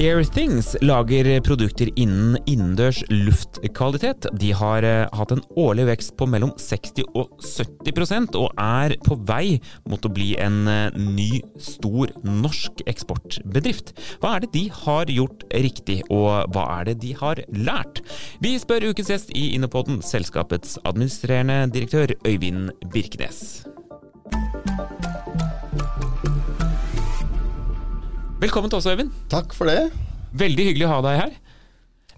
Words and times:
Airthings 0.00 0.70
lager 0.80 1.26
produkter 1.44 1.90
innen 2.00 2.38
innendørs 2.48 3.02
luftkvalitet. 3.12 4.30
De 4.40 4.48
har 4.56 4.84
eh, 4.86 5.02
hatt 5.12 5.34
en 5.34 5.42
årlig 5.60 5.84
vekst 5.90 6.14
på 6.16 6.24
mellom 6.30 6.54
60 6.56 7.04
og 7.20 7.34
70% 7.44 8.38
og 8.40 8.48
er 8.56 8.94
på 9.04 9.18
vei 9.28 9.58
mot 9.90 10.00
å 10.08 10.12
bli 10.16 10.30
en 10.40 10.62
eh, 10.72 10.96
ny, 10.96 11.42
stor 11.60 12.14
norsk 12.24 12.80
eksportbedrift. 12.88 13.92
Hva 14.24 14.38
er 14.38 14.46
det 14.46 14.52
de 14.56 14.64
har 14.86 15.12
gjort 15.12 15.44
riktig, 15.52 16.00
og 16.08 16.48
hva 16.54 16.64
er 16.78 16.88
det 16.88 16.96
de 17.04 17.12
har 17.20 17.44
lært? 17.52 18.00
Vi 18.40 18.56
spør 18.62 18.88
ukens 18.94 19.12
gjest 19.12 19.36
i 19.36 19.50
Innopoden, 19.58 20.00
selskapets 20.00 20.78
administrerende 20.80 21.66
direktør 21.76 22.16
Øyvind 22.24 22.72
Birkenes. 22.88 23.66
Velkommen 28.40 28.70
til 28.72 28.78
oss, 28.78 28.86
Øyvind. 28.88 29.10
Takk 29.28 29.50
for 29.52 29.68
det. 29.68 29.90
Veldig 30.40 30.64
hyggelig 30.70 30.86
å 30.86 30.92
ha 30.94 31.00
deg 31.04 31.16
her. 31.18 31.32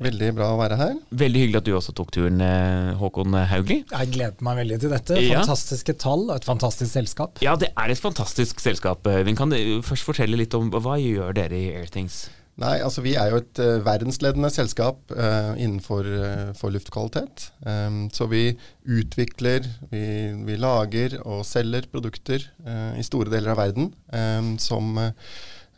Veldig 0.06 0.28
bra 0.36 0.52
å 0.54 0.58
være 0.60 0.76
her. 0.78 0.92
Veldig 1.18 1.40
hyggelig 1.42 1.58
at 1.58 1.66
du 1.66 1.70
også 1.74 1.94
tok 1.98 2.12
turen, 2.14 2.36
eh, 2.40 2.92
Håkon 3.00 3.34
Haugli. 3.50 3.80
Jeg 3.90 4.10
gleder 4.14 4.44
meg 4.46 4.60
veldig 4.60 4.76
til 4.84 4.92
dette. 4.94 5.16
Ja. 5.18 5.40
Fantastiske 5.40 5.96
tall 5.98 6.28
og 6.28 6.36
et 6.36 6.46
fantastisk 6.46 6.92
selskap. 6.94 7.42
Ja, 7.42 7.56
det 7.58 7.72
er 7.74 7.90
et 7.90 7.98
fantastisk 7.98 8.62
selskap. 8.62 9.02
Øyvind, 9.02 9.36
kan 9.36 9.50
du 9.50 9.82
først 9.82 10.06
fortelle 10.06 10.38
litt 10.38 10.54
om 10.54 10.70
hva 10.70 10.94
gjør 11.02 11.34
dere 11.34 11.58
i 11.58 11.72
Airthings? 11.80 12.28
Nei, 12.62 12.76
altså 12.84 13.02
Vi 13.02 13.16
er 13.16 13.32
jo 13.32 13.40
et 13.40 13.58
uh, 13.58 13.80
verdensledende 13.82 14.50
selskap 14.52 15.10
uh, 15.16 15.56
innenfor 15.56 16.06
uh, 16.06 16.52
for 16.54 16.70
luftkvalitet. 16.70 17.48
Um, 17.66 18.04
så 18.12 18.28
vi 18.30 18.44
utvikler, 18.86 19.66
vi, 19.90 20.04
vi, 20.46 20.58
lager 20.60 21.18
og 21.24 21.42
selger 21.48 21.88
produkter 21.90 22.46
i 22.94 23.02
store 23.02 23.32
deler 23.32 23.56
av 23.56 23.58
verden 23.64 23.90
um, 24.12 24.54
som 24.62 25.00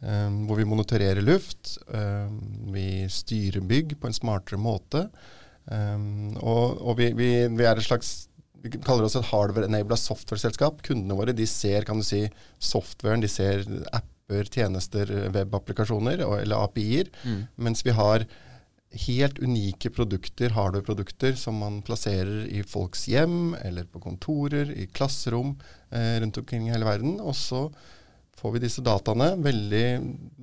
hvor 0.00 0.59
vi 0.59 0.67
monitorerer 0.69 1.23
luft. 1.25 1.78
Um, 1.89 2.41
vi 2.75 3.06
styrer 3.09 3.64
bygg 3.64 3.95
på 4.01 4.11
en 4.11 4.17
smartere 4.17 4.59
måte. 4.61 5.06
Um, 5.64 6.34
og, 6.42 6.81
og 6.83 6.98
vi, 6.98 7.12
vi, 7.17 7.28
vi, 7.48 7.64
er 7.64 7.78
et 7.81 7.86
slags 7.86 8.27
vi 8.64 8.73
kaller 8.81 9.05
oss 9.05 9.17
et 9.19 9.28
hardware-enabla 9.28 9.97
software-selskap. 10.01 10.81
Kundene 10.86 11.17
våre 11.19 11.34
de 11.36 11.47
ser 11.48 11.84
kan 11.84 12.01
du 12.01 12.06
si, 12.06 12.23
softwaren, 12.56 13.20
de 13.20 13.28
ser 13.28 13.64
apper, 13.92 14.48
tjenester, 14.48 15.11
webapplikasjoner 15.34 16.23
eller 16.25 16.64
API-er. 16.64 17.11
Mm. 17.29 17.42
Mens 17.67 17.84
vi 17.84 17.92
har 17.97 18.25
helt 19.05 19.41
unike 19.42 19.91
produkter, 19.92 20.55
hardware-produkter, 20.55 21.34
som 21.36 21.58
man 21.61 21.83
plasserer 21.84 22.47
i 22.48 22.62
folks 22.64 23.05
hjem 23.11 23.53
eller 23.61 23.89
på 23.91 24.01
kontorer, 24.01 24.70
i 24.73 24.86
klasserom 24.86 25.58
eh, 25.91 26.17
rundt 26.23 26.39
omkring 26.41 26.69
i 26.69 26.73
hele 26.73 26.89
verden. 26.89 27.19
Og 27.20 27.36
så 27.36 27.67
får 28.38 28.52
vi 28.52 28.62
disse 28.64 28.82
dataene, 28.84 29.30
veldig 29.42 29.84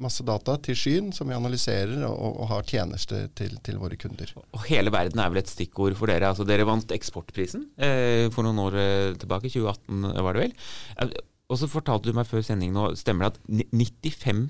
masse 0.01 0.23
data, 0.25 0.55
til 0.63 0.77
skyen, 0.77 1.09
som 1.15 1.29
vi 1.29 1.37
analyserer 1.37 2.05
og, 2.07 2.39
og 2.43 2.47
har 2.53 2.67
tjenester 2.67 3.27
til, 3.37 3.57
til, 3.63 3.79
våre 3.81 3.97
kunder. 3.99 4.31
Og 4.41 4.63
Hele 4.69 4.93
verden 4.93 5.21
er 5.21 5.33
vel 5.33 5.41
et 5.43 5.51
stikkord 5.51 5.97
for 5.99 6.11
dere. 6.11 6.31
Altså, 6.31 6.47
dere 6.47 6.67
vant 6.67 6.95
Eksportprisen 6.95 7.67
eh, 7.77 8.29
for 8.33 8.47
noen 8.47 8.61
år 8.63 8.79
eh, 8.79 9.11
tilbake, 9.21 9.51
2018 9.51 10.23
var 10.23 10.37
det 10.37 10.47
vel. 10.47 10.55
Eh, 11.03 11.13
og 11.51 11.59
så 11.59 11.67
fortalte 11.67 12.09
du 12.09 12.15
meg 12.15 12.29
før 12.29 12.45
sending 12.47 12.71
nå, 12.73 12.93
stemmer 12.99 13.27
det 13.27 13.33
at 13.35 13.73
95 13.75 14.45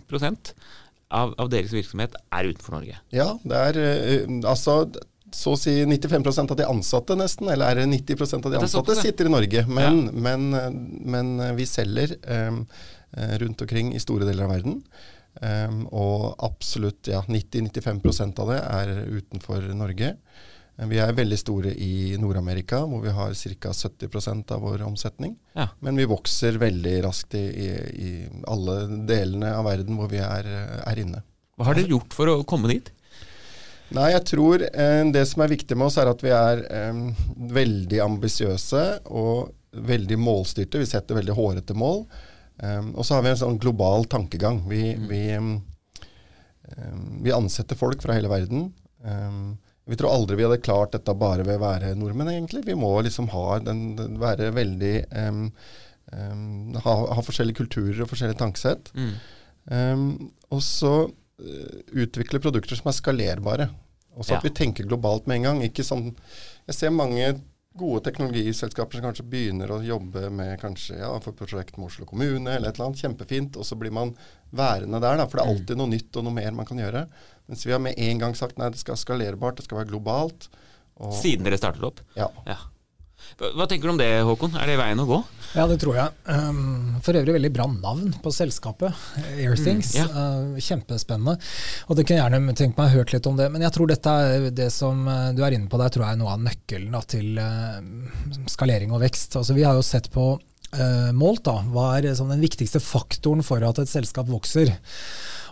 av, 1.12 1.34
av 1.36 1.48
deres 1.52 1.74
virksomhet 1.74 2.14
er 2.32 2.52
utenfor 2.52 2.78
Norge? 2.78 3.00
Ja, 3.12 3.34
det 3.42 3.64
er 3.72 3.82
eh, 3.82 4.36
altså 4.46 4.84
så 5.32 5.54
å 5.56 5.60
si 5.60 5.72
95% 5.88 6.52
av 6.52 6.58
de 6.60 6.66
ansatte 6.68 7.16
nesten, 7.16 7.48
eller 7.54 7.72
er 7.72 7.80
det 7.80 7.86
90% 7.88 8.48
av 8.48 8.52
de 8.52 8.58
ansatte, 8.60 8.98
sitter 9.00 9.30
i 9.30 9.32
Norge. 9.32 9.62
Men, 9.64 10.02
ja. 10.10 10.24
men, 10.28 10.50
men 11.08 11.30
vi 11.56 11.68
selger 11.72 12.18
um, 12.28 12.66
Eh, 12.66 13.01
rundt 13.12 13.62
omkring 13.62 13.90
i 13.96 14.00
store 14.00 14.24
deler 14.28 14.46
av 14.46 14.54
verden. 14.54 14.78
Um, 15.40 15.86
og 15.96 16.34
absolutt 16.44 17.08
ja, 17.08 17.22
90-95% 17.24 18.40
av 18.44 18.50
det 18.52 18.58
er 18.60 18.90
utenfor 19.16 19.64
Norge. 19.80 20.10
Um, 20.76 20.90
vi 20.92 21.00
er 21.00 21.16
veldig 21.16 21.38
store 21.40 21.72
i 21.72 22.18
Nord-Amerika, 22.20 22.82
hvor 22.84 23.00
vi 23.06 23.14
har 23.16 23.32
ca. 23.64 23.72
70% 23.72 24.52
av 24.52 24.66
vår 24.66 24.84
omsetning. 24.84 25.38
Ja. 25.56 25.70
Men 25.80 26.00
vi 26.00 26.10
vokser 26.12 26.60
veldig 26.62 26.98
raskt 27.08 27.38
i, 27.40 27.46
i, 27.48 27.70
i, 27.96 28.12
alle 28.52 29.06
delene 29.08 29.54
av 29.56 29.70
verden 29.70 30.00
hvor 30.00 30.12
vi 30.12 30.20
er, 30.20 30.50
er 30.84 31.00
inne. 31.00 31.24
Hva 31.56 31.70
har 31.70 31.80
dere 31.80 31.96
gjort 31.96 32.18
for 32.18 32.32
å 32.34 32.42
komme 32.48 32.74
dit? 32.74 32.92
Nei, 33.92 34.14
jeg 34.14 34.24
tror 34.30 34.64
eh, 34.64 35.02
Det 35.12 35.26
som 35.28 35.42
er 35.44 35.52
viktig 35.52 35.76
med 35.76 35.90
oss, 35.90 35.98
er 36.00 36.08
at 36.12 36.22
vi 36.24 36.32
er 36.32 36.62
eh, 36.68 37.02
veldig 37.56 38.04
ambisiøse 38.04 38.84
og 39.12 39.52
veldig 39.72 40.20
målstyrte. 40.20 40.80
Vi 40.80 40.92
setter 40.92 41.20
veldig 41.20 41.36
hårete 41.36 41.76
mål. 41.78 42.04
Um, 42.62 42.94
og 42.94 43.06
så 43.06 43.18
har 43.18 43.26
vi 43.26 43.32
en 43.32 43.40
sånn 43.40 43.60
global 43.62 44.06
tankegang. 44.10 44.62
Vi, 44.70 44.84
mm. 44.94 45.06
vi, 45.10 45.22
um, 45.38 45.54
vi, 47.26 47.34
ansetter 47.34 47.80
folk 47.80 48.04
fra 48.04 48.18
hele 48.18 48.30
verden. 48.32 48.70
Um, 49.02 49.58
vi 49.90 49.98
tror 49.98 50.14
aldri 50.14 50.38
vi 50.38 50.46
hadde 50.46 50.62
klart 50.62 50.94
dette 50.94 51.16
bare 51.18 51.46
ved 51.48 51.58
å 51.58 51.64
være 51.64 51.96
nordmenn, 51.98 52.30
egentlig. 52.36 52.62
Vi 52.68 52.78
må 52.78 52.94
liksom 53.02 53.32
ha 53.34 53.46
den, 53.66 53.96
den 53.98 54.20
være 54.22 54.52
veldig 54.56 54.96
ha, 56.12 56.94
ha, 56.94 57.24
forskjellige 57.26 57.64
kulturer 57.64 58.04
og 58.04 58.12
forskjellige 58.12 58.40
tankesett. 58.40 58.92
Mm. 58.94 60.30
og 60.52 60.62
så 60.66 60.94
uh, 61.08 61.76
utvikle 61.98 62.42
produkter 62.44 62.78
som 62.78 62.92
er 62.92 62.98
skalerbare. 62.98 63.68
Også 64.20 64.36
ja. 64.36 64.40
at 64.40 64.46
vi 64.46 64.54
tenker 64.54 64.88
globalt 64.88 65.28
med 65.28 65.40
en 65.40 65.48
gang. 65.50 65.64
Ikke 65.66 65.86
sånn 65.88 66.12
Jeg 66.68 66.78
ser 66.78 66.94
mange 66.94 67.34
gode 67.74 68.04
teknologiselskaper 68.04 68.98
som 68.98 69.06
kanskje 69.08 69.26
begynner 69.32 69.72
å 69.72 69.80
jobbe 69.84 70.28
med 70.34 70.58
kanskje, 70.62 70.98
ja, 71.00 71.12
for 71.24 71.36
prosjekt 71.38 71.78
med 71.78 71.88
Oslo 71.88 72.08
kommune 72.10 72.52
eller 72.52 72.70
et 72.70 72.76
eller 72.76 72.90
annet. 72.90 73.04
Kjempefint. 73.06 73.60
Og 73.60 73.68
så 73.68 73.78
blir 73.80 73.94
man 73.96 74.12
værende 74.50 75.00
der, 75.00 75.22
da, 75.22 75.28
for 75.30 75.40
det 75.40 75.46
er 75.46 75.52
mm. 75.52 75.56
alltid 75.56 75.80
noe 75.80 75.92
nytt 75.94 76.20
og 76.20 76.28
noe 76.28 76.36
mer 76.36 76.58
man 76.58 76.68
kan 76.68 76.82
gjøre. 76.82 77.06
Mens 77.48 77.64
vi 77.68 77.76
har 77.76 77.82
med 77.84 77.96
en 78.00 78.26
gang 78.26 78.36
sagt 78.38 78.60
nei, 78.60 78.70
det 78.74 78.82
skal 78.82 79.00
skalerbart, 79.00 79.60
det 79.60 79.68
skal 79.68 79.82
være 79.82 79.94
globalt. 79.94 80.50
Siden 81.22 81.48
dere 81.48 81.58
startet 81.58 81.88
opp? 81.88 82.04
Ja. 82.18 82.28
ja. 82.46 82.60
Hva 83.42 83.66
tenker 83.66 83.90
du 83.90 83.96
om 83.96 84.00
det, 84.02 84.10
Håkon? 84.28 84.54
Er 84.60 84.70
det 84.70 84.78
veien 84.80 85.02
å 85.02 85.08
gå? 85.10 85.20
Ja, 85.52 85.66
det 85.68 85.82
tror 85.82 85.98
jeg. 85.98 86.14
Um, 86.32 87.00
for 87.04 87.18
øvrig 87.20 87.34
veldig 87.36 87.52
bra 87.52 87.66
navn 87.72 88.14
på 88.24 88.32
selskapet. 88.32 88.96
Airthings. 89.34 89.92
Mm, 89.96 90.00
ja. 90.00 90.06
uh, 90.14 90.62
kjempespennende. 90.62 91.36
Og 91.90 91.98
det 91.98 92.06
kunne 92.08 92.22
gjerne 92.22 92.56
tenkt 92.56 92.80
meg 92.80 92.94
hørt 92.94 93.12
litt 93.16 93.28
om 93.28 93.40
det. 93.40 93.50
Men 93.52 93.66
jeg 93.66 93.76
tror 93.76 93.92
dette 93.92 94.14
er 94.28 94.48
det 94.56 94.70
som 94.72 95.04
uh, 95.10 95.34
du 95.36 95.44
er 95.44 95.58
inne 95.58 95.68
på 95.72 95.80
der, 95.82 95.92
tror 95.92 96.08
jeg 96.08 96.16
er 96.16 96.22
noe 96.22 96.38
av 96.38 96.46
nøkkelen 96.46 96.96
da, 96.96 97.04
til 97.16 97.42
uh, 97.42 98.48
skalering 98.52 98.96
og 98.96 99.04
vekst. 99.04 99.36
Altså, 99.42 99.58
vi 99.58 99.68
har 99.68 99.76
jo 99.80 99.86
sett 99.86 100.12
på 100.14 100.34
målt 101.12 101.42
da, 101.44 101.58
hva 101.68 101.98
er 101.98 102.14
sånn, 102.16 102.30
den 102.32 102.46
viktigste 102.46 102.80
faktoren 102.80 103.44
for 103.44 103.60
at 103.68 103.82
et 103.82 103.90
selskap 103.92 104.30
vokser. 104.32 104.70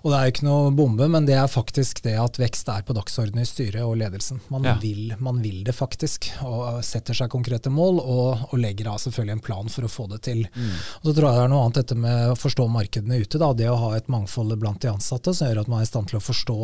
Og 0.03 0.11
det 0.11 0.19
er 0.19 0.31
ikke 0.31 0.47
noe 0.47 0.71
bombe, 0.75 1.07
men 1.11 1.27
det 1.27 1.35
er 1.39 1.49
faktisk 1.51 2.03
det 2.05 2.15
at 2.19 2.39
vekst 2.39 2.69
er 2.71 2.85
på 2.87 2.95
dagsordenen 2.95 3.43
i 3.43 3.49
styret 3.49 3.83
og 3.83 3.97
ledelsen. 3.99 4.41
Man, 4.53 4.67
ja. 4.67 4.75
vil, 4.81 5.15
man 5.19 5.41
vil, 5.43 5.63
det 5.67 5.75
faktisk, 5.75 6.29
og 6.45 6.83
setter 6.85 7.17
seg 7.17 7.31
konkrete 7.33 7.71
mål, 7.73 7.99
og, 8.03 8.45
og, 8.49 8.55
legger 8.59 8.91
av 8.93 9.01
selvfølgelig 9.03 9.37
en 9.37 9.45
plan 9.49 9.73
for 9.73 9.87
å 9.87 9.91
få 9.91 10.07
det 10.13 10.21
til. 10.29 10.45
Mm. 10.53 10.77
Og 11.01 11.09
Så 11.09 11.15
tror 11.17 11.27
jeg 11.27 11.39
det 11.39 11.43
er 11.47 11.51
noe 11.53 11.65
annet 11.65 11.81
dette 11.81 11.99
med 11.99 12.35
å 12.35 12.37
forstå 12.39 12.69
markedene 12.71 13.19
ute. 13.19 13.41
Da. 13.41 13.51
Det 13.57 13.69
å 13.71 13.81
ha 13.83 13.91
et 13.97 14.11
mangfold 14.11 14.55
blant 14.61 14.81
de 14.83 14.93
ansatte 14.93 15.35
som 15.35 15.49
gjør 15.49 15.63
at 15.63 15.71
man 15.71 15.81
er 15.81 15.87
i 15.87 15.91
stand 15.91 16.11
til 16.11 16.21
å 16.21 16.23
forstå 16.23 16.59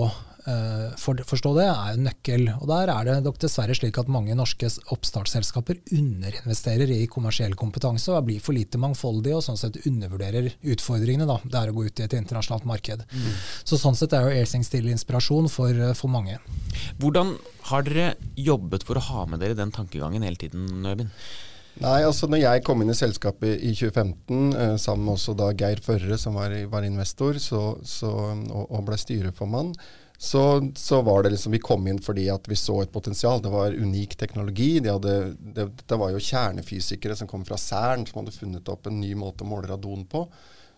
Eh, 0.45 0.89
for, 1.01 1.17
forstå 1.25 1.51
det, 1.57 1.65
er 1.65 1.95
en 1.95 2.03
nøkkel. 2.05 2.45
Og 2.59 2.67
Der 2.69 2.91
er 2.93 3.07
det 3.07 3.15
nok 3.25 3.39
dessverre 3.41 3.73
slik 3.77 3.97
at 3.97 4.11
mange 4.11 4.35
norske 4.37 4.69
oppstartsselskaper 4.93 5.79
underinvesterer 5.97 6.91
i 6.93 7.07
kommersiell 7.09 7.55
kompetanse 7.57 8.13
og 8.13 8.27
blir 8.27 8.43
for 8.43 8.57
lite 8.57 8.77
mangfoldige 8.81 9.39
og 9.39 9.45
sånn 9.45 9.57
sett 9.59 9.81
undervurderer 9.89 10.51
utfordringene 10.61 11.25
da. 11.29 11.39
det 11.43 11.61
er 11.61 11.71
å 11.71 11.77
gå 11.77 11.87
ut 11.87 12.01
i 12.01 12.05
et 12.05 12.17
internasjonalt 12.19 12.67
marked. 12.69 13.05
Mm. 13.09 13.24
Så 13.65 13.79
Sånn 13.81 13.97
sett 13.97 14.13
er 14.15 14.27
jo 14.27 14.35
Airsings 14.35 14.69
til 14.71 14.87
inspirasjon 14.91 15.49
for, 15.51 15.73
eh, 15.73 15.95
for, 15.97 16.11
mange. 16.11 16.37
Hvordan 17.01 17.35
har 17.71 17.83
dere 17.87 18.13
jobbet 18.37 18.85
for 18.87 18.99
å 18.99 19.05
ha 19.09 19.25
med 19.29 19.43
dere 19.43 19.57
den 19.57 19.73
tankegangen 19.75 20.25
hele 20.25 20.39
tiden, 20.39 20.67
Øyvind? 20.85 21.11
Nei, 21.83 22.05
altså 22.07 22.29
når 22.31 22.39
jeg 22.39 22.63
kom 22.63 22.81
inn 22.81 22.93
i 22.93 22.95
selskapet 22.95 23.59
i 23.59 23.73
2015, 23.75 24.55
eh, 24.55 24.75
sammen 24.79 25.09
med 25.09 25.17
også 25.17 25.35
da 25.35 25.51
Geir 25.51 25.81
Førre, 25.83 26.17
som 26.17 26.37
var, 26.39 26.55
var 26.71 26.87
investor, 26.87 27.35
så, 27.43 27.75
så, 27.83 28.11
og, 28.31 28.65
og 28.69 28.85
ble 28.87 28.99
styreformann, 28.99 29.73
så, 30.17 30.71
så, 30.75 31.01
var 31.01 31.23
det 31.23 31.33
liksom 31.33 31.51
Vi 31.51 31.59
kom 31.59 31.87
inn 31.87 31.99
fordi 31.99 32.29
at 32.31 32.47
vi 32.47 32.55
så 32.55 32.81
et 32.81 32.91
potensial. 32.91 33.41
Det 33.43 33.51
var 33.51 33.75
unik 33.75 34.15
teknologi. 34.17 34.79
De 34.79 34.93
hadde, 34.93 35.15
det, 35.39 35.65
det, 35.83 35.97
var 35.99 36.13
jo 36.13 36.23
kjernefysikere 36.23 37.17
som 37.19 37.27
kom 37.27 37.43
fra 37.47 37.59
Cern, 37.59 38.05
som 38.07 38.21
hadde 38.21 38.35
funnet 38.35 38.71
opp 38.71 38.87
en 38.87 39.01
ny 39.01 39.11
måte 39.19 39.43
å 39.43 39.49
måle 39.49 39.67
radon 39.73 40.05
på. 40.07 40.25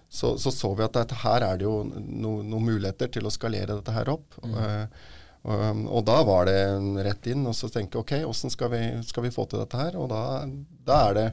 Så 0.09 0.37
så, 0.39 0.51
så 0.55 0.71
vi 0.75 0.85
at 0.85 0.95
dette, 0.95 1.19
her 1.23 1.43
er 1.43 1.59
det 1.59 1.67
jo 1.67 1.81
noen 1.83 2.63
muligheter 2.63 3.11
til 3.11 3.27
å 3.27 3.33
skalere 3.33 3.75
dette 3.75 3.95
her 3.95 4.11
opp. 4.13 4.37
Mm. 4.43 4.55
Uh, 4.55 5.15
og, 5.47 5.61
og, 5.85 6.01
da 6.07 6.17
var 6.27 6.47
det 6.49 6.59
rett 7.05 7.29
inn 7.31 7.45
og 7.47 7.55
så 7.55 7.69
tenke 7.71 7.99
ok, 8.01 8.17
åssen 8.27 8.51
skal, 8.51 8.73
skal, 9.07 9.23
vi 9.23 9.31
få 9.31 9.45
til 9.47 9.61
dette 9.61 9.79
her? 9.79 9.95
Og 9.99 10.09
da, 10.11 10.43
da 10.87 10.97
er 11.07 11.17
det 11.17 11.27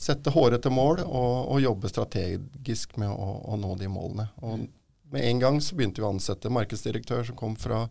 sette 0.00 0.32
hårete 0.32 0.72
mål 0.72 1.02
og, 1.04 1.34
og, 1.50 1.58
jobbe 1.60 1.90
strategisk 1.90 2.96
med 3.00 3.12
å, 3.12 3.28
å 3.52 3.58
nå 3.60 3.74
de 3.80 3.90
målene. 3.92 4.28
Og 4.40 4.68
med 5.12 5.24
en 5.24 5.42
gang 5.42 5.60
så 5.64 5.76
begynte 5.76 6.00
vi 6.00 6.06
å 6.06 6.14
ansette 6.14 6.52
markedsdirektør 6.52 7.26
som 7.28 7.36
kom 7.36 7.56
fra, 7.60 7.84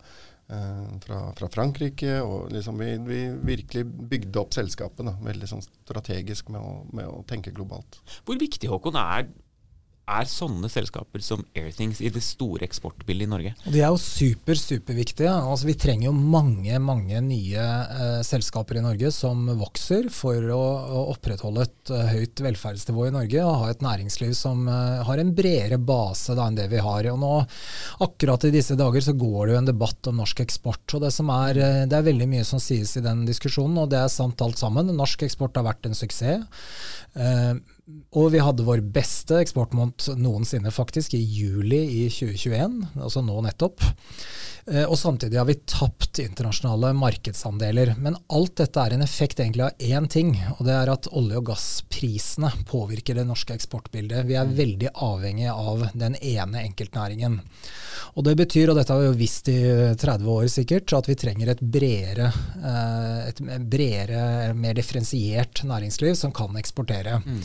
eh, 0.53 0.83
fra, 1.03 1.21
fra 1.37 1.49
Frankrike. 1.53 2.19
og 2.21 2.51
liksom 2.53 2.77
vi, 2.81 2.91
vi, 3.05 3.21
virkelig 3.51 3.85
bygde 3.85 4.41
opp 4.41 4.57
selskapet 4.57 5.05
da, 5.05 5.17
veldig 5.25 5.49
sånn 5.49 5.65
strategisk 5.65 6.49
med 6.53 6.61
å, 6.61 6.77
med 6.93 7.09
å, 7.09 7.21
tenke 7.29 7.53
globalt. 7.53 7.99
Hvor 8.25 8.39
viktig 8.39 8.69
Håkon, 8.71 8.97
er 9.01 9.29
er 10.07 10.29
sånne 10.29 10.69
selskaper 10.71 11.21
som 11.23 11.43
Airthings 11.57 11.99
i 11.99 12.09
det 12.13 12.23
store 12.23 12.63
eksportbildet 12.67 13.27
i 13.27 13.31
Norge? 13.31 13.51
De 13.67 13.81
er 13.81 13.91
jo 13.91 13.99
super, 13.99 14.55
superviktige. 14.59 15.31
Altså, 15.31 15.67
vi 15.67 15.75
trenger 15.79 16.09
jo 16.09 16.15
mange 16.15 16.79
mange 16.83 17.19
nye 17.25 17.65
eh, 17.65 18.21
selskaper 18.25 18.79
i 18.79 18.85
Norge 18.85 19.11
som 19.13 19.45
vokser 19.59 20.07
for 20.13 20.39
å, 20.53 20.61
å 20.97 21.03
opprettholde 21.13 21.65
et 21.67 21.91
uh, 21.93 22.05
høyt 22.11 22.43
velferdsnivå 22.43 23.07
i 23.07 23.13
Norge 23.15 23.43
og 23.43 23.61
ha 23.63 23.69
et 23.71 23.83
næringsliv 23.83 24.33
som 24.37 24.65
uh, 24.69 25.03
har 25.07 25.21
en 25.21 25.33
bredere 25.35 25.79
base 25.79 26.35
da, 26.37 26.47
enn 26.47 26.59
det 26.59 26.69
vi 26.71 26.81
har. 26.83 27.11
Og 27.11 27.19
nå, 27.21 27.33
akkurat 28.07 28.47
i 28.47 28.53
disse 28.55 28.77
dager 28.79 29.03
så 29.03 29.15
går 29.17 29.39
det 29.47 29.55
jo 29.55 29.61
en 29.61 29.71
debatt 29.71 30.11
om 30.11 30.21
norsk 30.21 30.43
eksport. 30.45 30.85
og 30.95 31.03
Det, 31.03 31.11
er, 31.11 31.61
uh, 31.61 31.85
det 31.89 31.99
er 31.99 32.09
veldig 32.09 32.29
mye 32.31 32.47
som 32.47 32.63
sies 32.63 32.95
i 32.99 33.05
den 33.05 33.25
diskusjonen, 33.27 33.83
og 33.83 33.91
det 33.91 34.01
er 34.03 34.13
sant 34.13 34.43
alt 34.45 34.59
sammen. 34.61 34.93
Norsk 34.95 35.27
eksport 35.27 35.59
har 35.59 35.67
vært 35.67 35.89
en 35.89 35.97
suksess. 35.97 36.45
Og 37.87 38.33
vi 38.33 38.39
hadde 38.43 38.65
vår 38.67 38.81
beste 38.91 39.37
eksportmåned 39.39 40.09
noensinne, 40.19 40.73
faktisk, 40.75 41.13
i 41.15 41.21
juli 41.23 41.79
i 42.01 42.07
2021, 42.11 42.81
altså 42.99 43.23
nå 43.23 43.37
nettopp. 43.45 43.83
Eh, 44.67 44.83
og 44.83 44.97
samtidig 44.99 45.39
har 45.39 45.47
vi 45.47 45.55
tapt 45.69 46.19
internasjonale 46.19 46.91
markedsandeler. 46.99 47.93
Men 48.03 48.17
alt 48.35 48.57
dette 48.59 48.83
er 48.83 48.95
en 48.95 49.05
effekt 49.05 49.39
egentlig 49.39 49.63
av 49.69 49.79
én 49.79 50.09
ting, 50.11 50.33
og 50.57 50.65
det 50.67 50.75
er 50.75 50.91
at 50.91 51.07
olje- 51.15 51.39
og 51.39 51.47
gassprisene 51.47 52.51
påvirker 52.67 53.15
det 53.15 53.27
norske 53.29 53.55
eksportbildet. 53.55 54.27
Vi 54.27 54.35
er 54.35 54.51
veldig 54.59 54.91
avhengig 55.07 55.47
av 55.53 55.87
den 55.95 56.19
ene 56.19 56.65
enkeltnæringen. 56.67 57.39
Og 58.19 58.23
Det 58.27 58.35
betyr, 58.35 58.69
og 58.69 58.75
dette 58.75 58.91
har 58.91 58.99
vi 58.99 59.07
jo 59.07 59.19
visst 59.19 59.47
i 59.47 59.59
30 59.95 60.27
år 60.27 60.47
sikkert, 60.51 60.91
at 60.97 61.07
vi 61.07 61.15
trenger 61.15 61.53
et 61.53 61.61
bredere, 61.61 62.33
eh, 62.59 63.29
et 63.29 63.39
bredere 63.69 64.53
mer 64.53 64.73
differensiert 64.73 65.63
næringsliv 65.63 66.15
som 66.15 66.33
kan 66.35 66.51
eksportere. 66.57 67.21
Mm. 67.23 67.43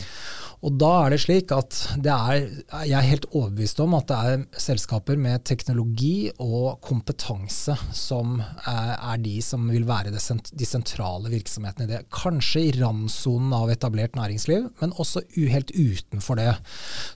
Og 0.63 0.77
da 0.79 0.91
er 1.03 1.11
det 1.11 1.19
slik 1.19 1.51
at 1.51 1.75
det 1.99 2.11
er, 2.13 2.45
jeg 2.87 2.95
er 2.95 3.07
helt 3.09 3.25
overbevist 3.33 3.81
om 3.83 3.97
at 3.97 4.07
det 4.07 4.17
er 4.17 4.43
selskaper 4.63 5.19
med 5.19 5.43
teknologi 5.47 6.29
og 6.39 6.79
kompetanse 6.85 7.75
som 7.91 8.37
er, 8.39 8.93
er 8.95 9.19
de 9.23 9.35
som 9.43 9.65
vil 9.67 9.83
være 9.87 10.13
de 10.13 10.67
sentrale 10.67 11.31
virksomhetene 11.33 11.87
i 11.87 11.91
det. 11.91 11.99
Kanskje 12.15 12.63
i 12.69 12.71
randsonen 12.77 13.51
av 13.57 13.73
etablert 13.73 14.15
næringsliv, 14.15 14.69
men 14.79 14.95
også 15.03 15.25
helt 15.35 15.73
utenfor 15.75 16.39
det. 16.39 16.53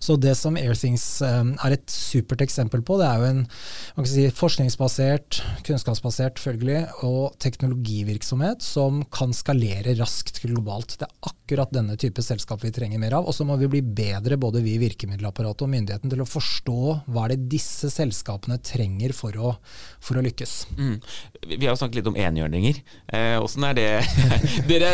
Så 0.03 0.17
det 0.19 0.35
som 0.39 0.59
Airthings 0.59 1.05
um, 1.23 1.53
er 1.63 1.77
et 1.77 1.87
supert 1.91 2.43
eksempel 2.43 2.83
på, 2.83 2.99
det 2.99 3.07
er 3.07 3.23
jo 3.23 3.31
en 3.31 4.09
si, 4.11 4.27
forskningsbasert, 4.35 5.39
kunnskapsbasert 5.67 6.43
følgelig, 6.43 6.83
og 7.07 7.37
teknologivirksomhet 7.43 8.65
som 8.65 9.05
kan 9.13 9.31
skalere 9.35 9.95
raskt 10.01 10.43
globalt. 10.43 10.97
Det 10.99 11.07
er 11.07 11.31
akkurat 11.31 11.71
denne 11.71 11.95
type 11.99 12.23
selskap 12.25 12.65
vi 12.65 12.75
trenger 12.75 12.99
mer 12.99 13.15
av. 13.21 13.27
Og 13.29 13.36
så 13.37 13.45
må 13.47 13.57
vi 13.61 13.69
bli 13.69 13.81
bedre, 13.81 14.37
både 14.41 14.63
vi 14.65 14.75
i 14.75 14.81
virkemiddelapparatet 14.81 15.65
og 15.65 15.71
myndigheten, 15.71 16.11
til 16.11 16.23
å 16.23 16.27
forstå 16.27 16.77
hva 17.05 17.25
er 17.25 17.35
det 17.35 17.49
disse 17.51 17.91
selskapene 17.93 18.57
trenger 18.65 19.13
for 19.15 19.37
å, 19.37 19.53
for 20.03 20.17
å 20.17 20.23
lykkes. 20.25 20.55
Mm. 20.77 20.95
Vi 21.53 21.59
har 21.61 21.73
jo 21.73 21.79
snakket 21.79 21.99
litt 21.99 22.09
om 22.11 22.17
enhjørninger. 22.17 22.81
Eh, 23.13 23.37
er 23.37 23.77
det 23.77 23.87
Dere, 24.69 24.91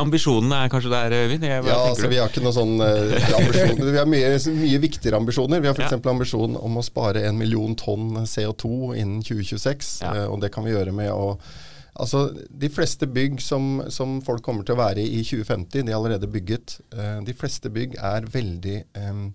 Ambisjonene 0.00 0.64
er 0.64 0.72
kanskje 0.72 0.92
der, 0.92 1.16
Øyvind? 1.24 1.46
Ja, 1.48 1.60
altså, 1.78 2.10
vi 2.10 2.20
har 2.20 2.30
ikke 2.30 2.44
noen 2.44 2.56
sånn 2.56 2.76
uh, 2.82 3.16
ambisjoner. 3.40 3.90
Vi 3.90 4.00
har 4.00 4.10
mye, 4.10 4.34
mye 4.60 4.82
viktigere 4.82 5.20
ambisjoner. 5.20 5.64
Vi 5.64 5.70
har 5.70 5.78
f.eks. 5.78 5.96
Ja. 5.96 6.02
ambisjon 6.12 6.58
om 6.60 6.78
å 6.80 6.84
spare 6.84 7.24
en 7.28 7.40
million 7.40 7.74
tonn 7.78 8.22
CO2 8.28 8.94
innen 9.00 9.24
2026. 9.26 9.96
Ja. 10.04 10.14
Uh, 10.14 10.26
og 10.34 10.40
det 10.44 10.52
kan 10.54 10.66
vi 10.66 10.74
gjøre 10.74 10.94
med 10.96 11.12
å 11.14 11.34
Altså, 11.94 12.28
De 12.50 12.70
fleste 12.72 13.06
bygg 13.10 13.40
som, 13.42 13.82
som, 13.90 14.20
folk 14.24 14.44
kommer 14.46 14.66
til 14.66 14.76
å 14.76 14.82
være 14.82 15.02
i 15.02 15.20
i 15.20 15.24
2050, 15.24 15.82
de 15.86 15.92
er 15.92 15.98
allerede 15.98 16.30
bygget. 16.30 16.78
Uh, 16.94 17.18
de 17.26 17.34
fleste 17.36 17.72
bygg 17.72 17.98
er 17.98 18.28
veldig 18.30 18.78
um, 19.00 19.26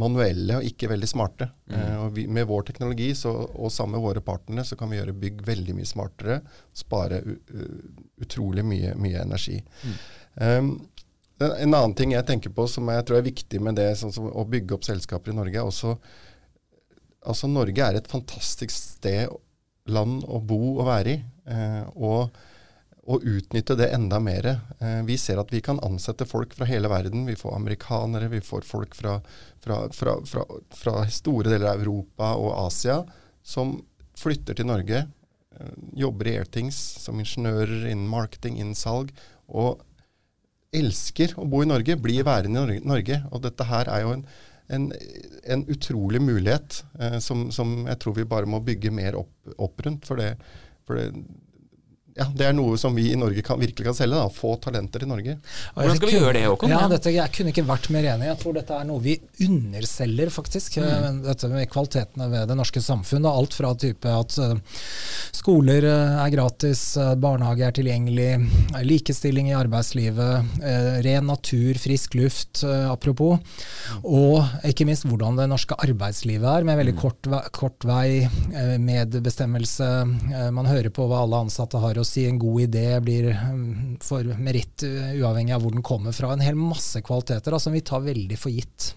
manuelle 0.00 0.60
og 0.60 0.64
ikke 0.68 0.88
veldig 0.94 1.10
smarte. 1.10 1.50
Mm. 1.66 1.74
Uh, 1.74 1.96
og 2.04 2.14
vi, 2.16 2.26
med 2.30 2.48
vår 2.48 2.68
teknologi 2.70 3.10
så, 3.18 3.32
og 3.32 3.72
sammen 3.74 3.98
med 3.98 4.06
våre 4.06 4.24
partnere 4.24 4.64
så 4.68 4.78
kan 4.80 4.92
vi 4.92 5.00
gjøre 5.00 5.18
bygg 5.24 5.44
veldig 5.46 5.76
mye 5.78 5.90
smartere. 5.90 6.40
Spare 6.72 7.22
utrolig 8.22 8.64
mye, 8.66 8.96
mye 9.00 9.26
energi. 9.26 9.58
Mm. 9.82 10.00
Um, 10.42 10.74
en 11.42 11.74
annen 11.74 11.94
ting 11.98 12.12
jeg 12.14 12.26
tenker 12.28 12.52
på 12.54 12.68
som 12.70 12.86
jeg 12.92 13.04
tror 13.08 13.18
er 13.18 13.26
viktig 13.26 13.58
med 13.64 13.74
det 13.74 13.88
sånn 13.98 14.12
som 14.14 14.28
å 14.30 14.44
bygge 14.46 14.76
opp 14.76 14.84
selskaper 14.86 15.32
i 15.32 15.36
Norge, 15.36 15.58
er 15.58 15.66
også 15.66 15.96
altså 17.28 17.48
Norge 17.50 17.86
er 17.86 17.98
et 17.98 18.10
fantastisk 18.10 18.74
sted 18.74 19.30
land 19.90 20.24
å 20.28 20.40
bo 20.44 20.60
og 20.76 20.86
være 20.86 21.14
i. 21.14 21.20
Eh, 21.50 21.82
og, 21.96 22.36
og, 23.02 23.24
utnytte 23.26 23.76
det 23.78 23.90
enda 23.94 24.20
mer. 24.22 24.48
Eh, 24.78 25.00
vi 25.08 25.16
ser 25.18 25.40
at 25.42 25.52
vi 25.52 25.62
kan 25.64 25.80
ansette 25.82 26.26
folk 26.28 26.54
fra 26.56 26.68
hele 26.70 26.90
verden. 26.92 27.26
Vi 27.26 27.38
får 27.38 27.56
amerikanere, 27.56 28.30
vi 28.32 28.42
får 28.44 28.66
folk 28.68 28.94
fra, 28.98 29.18
fra, 29.64 29.82
fra, 29.94 30.16
fra 30.82 30.96
store 31.10 31.50
deler 31.50 31.72
av 31.72 31.82
Europa 31.82 32.34
og 32.38 32.54
Asia 32.66 33.02
som 33.42 33.80
flytter 34.18 34.58
til 34.58 34.70
Norge. 34.70 35.06
Eh, 35.58 35.72
jobber 36.04 36.30
i 36.30 36.36
Airthings 36.40 36.78
som 37.02 37.18
ingeniører 37.20 37.90
innen 37.90 38.10
marketing, 38.10 38.60
innen 38.60 38.78
salg. 38.78 39.10
Og 39.48 39.82
elsker 40.72 41.34
å 41.36 41.44
bo 41.44 41.60
i 41.62 41.68
Norge, 41.68 41.98
blir 42.00 42.24
værende 42.24 42.64
i 42.72 42.80
Norge. 42.80 43.20
Og 43.32 43.42
dette 43.44 43.66
her 43.68 43.90
er 43.92 44.06
jo 44.06 44.16
en 44.16 44.26
en, 44.72 44.88
en, 45.44 45.64
utrolig 45.70 46.22
mulighet 46.22 46.82
eh, 46.98 47.18
som, 47.18 47.50
som, 47.52 47.74
jeg 47.86 48.00
tror 48.02 48.16
vi 48.16 48.28
bare 48.28 48.48
må 48.48 48.62
bygge 48.64 48.92
mer 48.94 49.18
opp, 49.20 49.34
opp 49.56 49.84
rundt. 49.86 50.08
For 50.08 50.20
det, 50.20 50.34
for 50.88 50.98
det, 50.98 51.10
ja, 52.12 52.26
det 52.36 52.44
er 52.44 52.52
noe 52.52 52.76
som 52.76 52.92
vi 52.92 53.06
i 53.12 53.16
Norge 53.16 53.40
kan, 53.44 53.56
virkelig 53.60 53.86
kan 53.86 53.96
selge. 53.96 54.18
Da. 54.18 54.28
Få 54.32 54.52
talenter 54.60 55.04
i 55.04 55.08
Norge. 55.08 55.38
Hvordan 55.72 55.96
skal 55.96 56.10
vi 56.10 56.16
gjøre 56.18 56.34
det, 56.36 56.42
Håkon? 56.44 56.72
Ja, 56.74 56.82
dette, 56.92 57.12
jeg 57.14 57.32
kunne 57.32 57.52
ikke 57.54 57.64
vært 57.64 57.88
mer 57.94 58.08
enig. 58.12 58.26
Jeg 58.28 58.38
tror 58.42 58.56
dette 58.58 58.76
er 58.76 58.88
noe 58.88 59.00
vi 59.00 59.14
underselger, 59.46 60.32
faktisk. 60.34 60.76
Mm. 60.82 61.22
Dette 61.24 61.48
med 61.48 61.70
kvalitetene 61.72 62.28
ved 62.34 62.52
det 62.52 62.56
norske 62.58 62.82
samfunn. 62.84 63.28
Alt 63.30 63.56
fra 63.56 63.70
type 63.80 64.12
at 64.12 64.36
uh, 64.44 64.82
skoler 65.32 65.86
uh, 65.88 66.18
er 66.26 66.34
gratis, 66.34 66.82
barnehage 67.22 67.64
er 67.70 67.76
tilgjengelig, 67.78 68.28
likestilling 68.84 69.48
i 69.48 69.56
arbeidslivet, 69.56 70.52
ren 71.06 71.26
natur, 71.28 71.80
frisk 71.80 72.18
luft, 72.18 72.60
apropos. 72.90 73.40
Og 74.04 74.68
ikke 74.68 74.86
minst 74.88 75.06
hvordan 75.08 75.40
det 75.40 75.48
norske 75.48 75.76
arbeidslivet 75.80 76.48
er, 76.58 76.68
med 76.68 76.80
veldig 76.82 76.96
mm. 76.98 77.00
kort, 77.00 77.32
kort 77.56 77.88
vei, 77.88 78.28
medbestemmelse. 78.82 79.90
man 80.52 80.68
hører 80.68 80.92
på 80.92 81.08
hva 81.08 81.24
alle 81.24 81.44
ansatte 81.46 81.80
har 81.80 81.98
å 81.98 82.01
å 82.02 82.06
si 82.06 82.26
en 82.28 82.40
god 82.42 82.66
idé 82.66 82.86
blir 83.04 83.30
mm, 83.32 84.00
for 84.04 84.26
meritt 84.42 84.84
uavhengig 84.84 85.54
av 85.56 85.64
hvor 85.64 85.74
den 85.74 85.86
kommer 85.86 86.14
fra. 86.16 86.32
En 86.34 86.44
hel 86.44 86.58
masse 86.58 87.00
kvaliteter 87.04 87.56
som 87.62 87.74
vi 87.74 87.84
tar 87.86 88.04
veldig 88.04 88.38
for 88.40 88.52
gitt. 88.54 88.92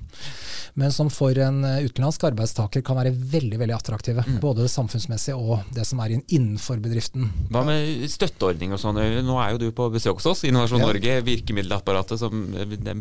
Men 0.76 0.92
som 0.92 1.10
for 1.14 1.38
en 1.40 1.64
eh, 1.64 1.86
utenlandsk 1.88 2.26
arbeidstaker 2.28 2.84
kan 2.86 2.98
være 3.00 3.14
veldig 3.16 3.60
veldig 3.62 3.76
attraktive. 3.78 4.26
Mm. 4.28 4.40
Både 4.44 4.68
samfunnsmessige 4.72 5.38
og 5.40 5.64
det 5.76 5.86
som 5.88 6.02
er 6.04 6.18
innenfor 6.18 6.82
bedriften. 6.84 7.30
Hva 7.54 7.64
med 7.68 8.04
støtteordning 8.12 8.76
og 8.76 8.82
sånn? 8.82 9.00
Nå 9.26 9.38
er 9.40 9.54
jo 9.54 9.62
du 9.64 9.70
på 9.76 9.88
besøk 9.94 10.20
hos 10.20 10.32
oss, 10.34 10.44
Innovasjon 10.48 10.84
ja. 10.84 10.90
Norge, 10.92 11.20
virkemiddelapparatet 11.30 12.20
som 12.20 12.44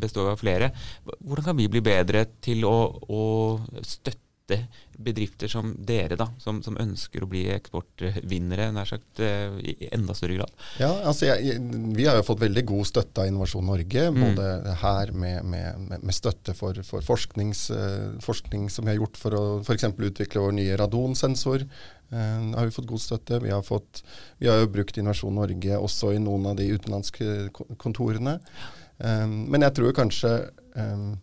består 0.02 0.34
av 0.34 0.38
flere. 0.42 0.70
Hvordan 1.18 1.50
kan 1.50 1.58
vi 1.58 1.70
bli 1.72 1.82
bedre 1.84 2.26
til 2.44 2.62
å, 2.68 2.76
å 3.10 3.24
støtte 3.82 4.22
støtte 4.44 4.66
bedrifter 4.94 5.48
som 5.48 5.74
dere, 5.78 6.16
da, 6.16 6.28
som, 6.38 6.60
som 6.62 6.76
ønsker 6.78 7.24
å 7.24 7.28
bli 7.28 7.48
eksportvinnere 7.50 8.70
nær 8.72 8.86
sagt, 8.86 9.18
eh, 9.18 9.56
i 9.58 9.88
enda 9.92 10.14
større 10.14 10.36
grad? 10.38 10.52
Ja, 10.78 10.92
altså 11.08 11.26
jeg, 11.26 11.58
Vi 11.96 12.06
har 12.06 12.16
jo 12.16 12.26
fått 12.26 12.44
veldig 12.44 12.64
god 12.64 12.86
støtte 12.86 13.22
av 13.22 13.28
Innovasjon 13.28 13.66
Norge, 13.66 14.06
mm. 14.10 14.20
både 14.22 14.76
her 14.82 15.12
med, 15.12 15.44
med, 15.44 15.98
med 16.02 16.14
støtte 16.14 16.54
for, 16.54 16.78
for 16.84 17.00
uh, 17.00 18.20
forskning 18.20 18.68
som 18.70 18.84
vi 18.84 18.92
har 18.92 19.00
gjort 19.00 19.18
for 19.18 19.34
å 19.34 19.44
f.eks. 19.64 19.88
utvikle 19.90 20.44
vår 20.46 20.56
nye 20.60 20.78
radonsensor. 20.78 21.66
Uh, 22.12 22.54
har 22.54 22.68
vi 22.68 22.76
fått 22.76 22.90
god 22.92 23.02
støtte. 23.02 23.42
Vi 23.42 23.50
har, 23.50 23.66
fått, 23.66 24.04
vi 24.38 24.48
har 24.52 24.62
jo 24.62 24.70
brukt 24.70 25.00
Innovasjon 25.00 25.40
Norge 25.40 25.80
også 25.80 26.14
i 26.14 26.22
noen 26.22 26.52
av 26.52 26.60
de 26.60 26.70
utenlandske 26.70 27.50
kontorene. 27.80 28.38
Um, 28.98 29.48
men 29.50 29.64
jeg 29.66 29.74
tror 29.74 29.96
kanskje 29.96 30.36
um, 30.78 31.16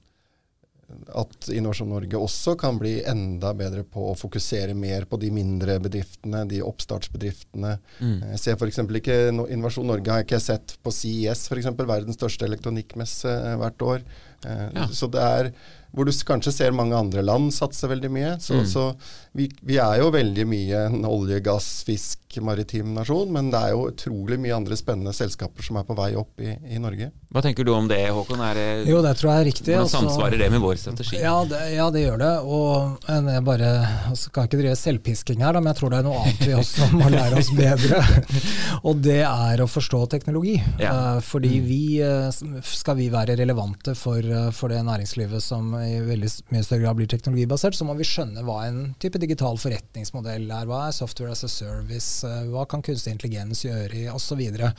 at 1.21 1.49
Innovasjon 1.49 1.89
Norge 1.91 2.19
også 2.19 2.55
kan 2.59 2.79
bli 2.79 2.97
enda 3.07 3.53
bedre 3.57 3.83
på 3.87 4.11
å 4.11 4.15
fokusere 4.17 4.75
mer 4.77 5.05
på 5.09 5.19
de 5.21 5.31
mindre 5.33 5.77
bedriftene, 5.83 6.43
de 6.49 6.61
oppstartsbedriftene. 6.65 7.75
Mm. 7.99 8.17
Jeg 8.33 8.41
ser 8.43 8.57
f.eks. 8.57 8.81
ikke 9.01 9.19
Innovasjon 9.31 9.89
Norge 9.91 10.11
har 10.13 10.21
jeg 10.21 10.29
ikke 10.29 10.43
sett 10.43 10.75
på 10.83 10.93
CIS, 10.95 11.47
f.eks. 11.51 11.71
verdens 11.79 12.19
største 12.19 12.47
elektronikkmesse 12.49 13.35
eh, 13.51 13.59
hvert 13.61 13.87
år. 13.87 14.03
Eh, 14.45 14.67
ja. 14.75 14.89
Så 14.95 15.11
det 15.11 15.21
er 15.21 15.53
hvor 15.91 16.07
du 16.07 16.13
kanskje 16.25 16.53
ser 16.55 16.75
mange 16.75 16.95
andre 16.95 17.23
land 17.25 17.51
satse 17.53 17.87
veldig 17.91 18.11
mye. 18.13 18.35
Så, 18.39 18.61
mm. 18.61 18.67
så 18.71 18.85
vi, 19.33 19.47
vi, 19.61 19.77
er 19.79 20.01
jo 20.01 20.09
veldig 20.11 20.43
mye 20.49 20.79
en 20.89 21.05
olje, 21.07 21.39
gass, 21.43 21.69
fisk, 21.87 22.19
maritim 22.43 22.93
nasjon, 22.95 23.31
men 23.31 23.49
det 23.51 23.59
er 23.59 23.73
jo 23.73 23.87
utrolig 23.89 24.37
mye 24.39 24.55
andre 24.55 24.75
spennende 24.79 25.13
selskaper 25.15 25.63
som 25.63 25.79
er 25.79 25.87
på 25.87 25.95
vei 25.95 26.13
opp 26.19 26.43
i, 26.43 26.51
i 26.71 26.79
Norge. 26.79 27.09
Hva 27.31 27.39
tenker 27.43 27.63
du 27.63 27.71
om 27.71 27.87
det, 27.87 27.99
Håkon? 28.11 28.41
Det, 28.55 28.65
jo, 28.89 28.99
det 29.03 29.13
tror 29.19 29.29
jeg 29.31 29.41
er 29.41 29.47
riktig. 29.47 29.75
Hvordan 29.77 30.07
altså. 30.09 30.27
det 30.35 30.49
med 30.51 30.63
vår 30.63 30.79
strategi? 30.81 31.19
Ja, 31.21 31.35
det, 31.47 31.59
ja, 31.77 31.85
det 31.95 32.03
gjør 32.03 32.19
det. 32.19 32.31
Og 32.43 33.07
jeg 33.07 33.43
bare 33.47 33.69
altså, 34.11 34.31
kan 34.35 34.49
ikke 34.49 34.59
drive 34.59 34.75
selvpisking 34.79 35.43
her, 35.43 35.55
da, 35.55 35.61
men 35.63 35.71
jeg 35.71 35.79
tror 35.79 35.93
det 35.93 36.01
er 36.01 36.07
noe 36.09 36.23
annet 36.25 36.43
vi 36.43 36.57
også 36.59 36.89
må 36.99 37.07
lære 37.13 37.39
oss 37.39 37.51
bedre. 37.55 38.01
og 38.87 38.99
det 39.03 39.21
er 39.27 39.63
å 39.63 39.69
forstå 39.71 40.01
teknologi. 40.11 40.57
Ja. 40.81 40.91
Uh, 40.91 41.21
fordi 41.23 41.53
mm. 41.55 41.69
vi, 41.69 41.81
uh, 42.03 42.59
skal 42.67 42.99
vi 42.99 43.07
være 43.13 43.39
relevante 43.39 43.95
for, 43.95 44.19
uh, 44.19 44.49
for 44.55 44.75
det 44.75 44.83
næringslivet 44.87 45.43
som 45.43 45.71
i 45.79 46.01
veldig 46.03 46.33
mye 46.51 46.67
større 46.67 46.83
grad 46.83 46.99
blir 46.99 47.11
teknologibasert, 47.15 47.79
så 47.79 47.87
må 47.87 47.95
vi 47.99 48.07
skjønne 48.07 48.43
hva 48.47 48.59
en 48.67 48.83
type 48.99 49.20
digital 49.21 49.57
forretningsmodell 49.61 50.49
er. 50.49 50.67
Hva 50.69 50.87
er 50.87 50.95
software 50.95 51.33
as 51.35 51.43
a 51.45 51.49
service? 51.51 52.27
Eh, 52.27 52.47
hva 52.51 52.65
kan 52.69 52.83
kunstig 52.85 53.13
intelligens 53.15 53.63
gjøre, 53.65 53.89
i, 53.97 54.05
osv. 54.11 54.41
Her 54.41 54.73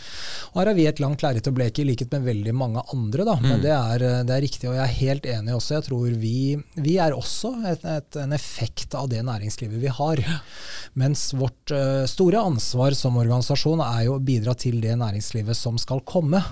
har 0.59 0.73
vi 0.77 0.87
et 0.91 1.03
langt 1.03 1.25
lerret 1.25 1.49
å 1.49 1.55
bleke, 1.55 1.83
i 1.83 1.89
likhet 1.89 2.13
med 2.15 2.27
veldig 2.29 2.55
mange 2.57 2.85
andre. 2.95 3.27
Da. 3.29 3.37
Men 3.41 3.59
mm. 3.59 3.65
det, 3.65 3.73
er, 3.77 4.07
eh, 4.09 4.21
det, 4.29 4.37
er, 4.37 4.45
riktig, 4.47 4.71
og 4.71 4.79
jeg 4.79 4.85
er 4.85 4.99
helt 5.01 5.29
enig 5.37 5.57
også. 5.57 5.77
Jeg 5.79 5.89
tror 5.89 6.19
vi, 6.23 6.37
vi 6.89 6.97
er 7.03 7.17
også 7.17 7.55
et, 7.73 7.87
et, 7.97 8.21
en 8.25 8.37
effekt 8.37 8.99
av 8.99 9.11
det 9.13 9.23
næringslivet 9.27 9.83
vi 9.83 9.93
har. 9.93 10.25
Mens 10.99 11.31
vårt 11.39 11.73
uh, 11.73 12.05
store 12.11 12.43
ansvar 12.43 12.93
som 12.99 13.17
organisasjon 13.17 13.81
er 13.85 14.07
jo 14.09 14.19
å 14.19 14.25
bidra 14.25 14.53
til 14.59 14.83
det 14.83 14.99
næringslivet 15.01 15.57
som 15.57 15.79
skal 15.81 16.03
komme. 16.05 16.43